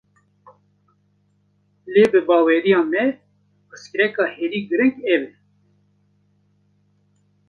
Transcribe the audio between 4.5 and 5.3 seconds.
girîng ew